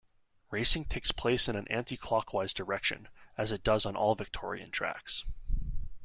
[0.49, 3.07] Racing takes place in an anti-clockwise direction,
[3.37, 5.23] as it does on all Victorian tracks.